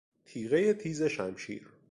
[0.25, 1.67] تیغهی تیز شمشیر